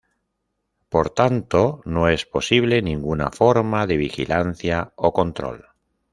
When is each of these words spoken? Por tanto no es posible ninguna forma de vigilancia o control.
Por 0.89 1.11
tanto 1.11 1.83
no 1.85 2.09
es 2.09 2.25
posible 2.25 2.81
ninguna 2.81 3.29
forma 3.29 3.85
de 3.85 3.97
vigilancia 3.97 4.93
o 4.95 5.13
control. 5.13 5.63